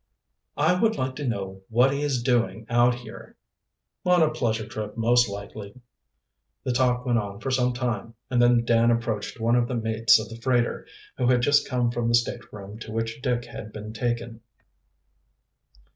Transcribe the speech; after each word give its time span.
"I 0.57 0.73
would 0.81 0.95
like 0.95 1.15
to 1.17 1.27
know 1.27 1.61
what 1.69 1.93
he 1.93 2.01
is 2.01 2.23
doing 2.23 2.65
out 2.71 2.95
here." 2.95 3.35
"On 4.03 4.23
a 4.23 4.31
pleasure 4.31 4.67
trip, 4.67 4.97
most 4.97 5.29
likely." 5.29 5.79
The 6.63 6.73
talk 6.73 7.05
went 7.05 7.19
on 7.19 7.39
for 7.39 7.51
some 7.51 7.71
time, 7.73 8.15
and 8.27 8.41
then 8.41 8.65
Dan 8.65 8.89
approached 8.89 9.39
one 9.39 9.55
of 9.55 9.67
the 9.67 9.75
mates 9.75 10.19
of 10.19 10.27
the 10.29 10.41
freighter, 10.41 10.87
who 11.19 11.27
had 11.27 11.41
just 11.43 11.69
come 11.69 11.91
from 11.91 12.07
the 12.07 12.15
stateroom 12.15 12.79
to 12.79 12.91
which 12.91 13.21
Dick 13.21 13.45
had 13.45 13.71
been 13.71 13.93
taken. 13.93 14.41